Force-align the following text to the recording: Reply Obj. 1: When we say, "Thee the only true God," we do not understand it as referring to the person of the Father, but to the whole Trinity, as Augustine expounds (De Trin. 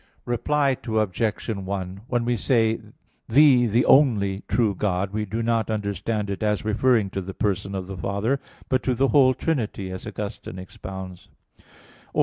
Reply 0.25 0.77
Obj. 0.83 1.47
1: 1.49 2.01
When 2.07 2.25
we 2.25 2.35
say, 2.35 2.81
"Thee 3.29 3.67
the 3.67 3.85
only 3.85 4.41
true 4.47 4.73
God," 4.73 5.13
we 5.13 5.25
do 5.25 5.43
not 5.43 5.69
understand 5.69 6.31
it 6.31 6.41
as 6.41 6.65
referring 6.65 7.11
to 7.11 7.21
the 7.21 7.35
person 7.35 7.75
of 7.75 7.85
the 7.85 7.95
Father, 7.97 8.39
but 8.67 8.81
to 8.81 8.95
the 8.95 9.09
whole 9.09 9.35
Trinity, 9.35 9.91
as 9.91 10.07
Augustine 10.07 10.57
expounds 10.57 11.29
(De 11.57 11.61
Trin. 11.61 11.69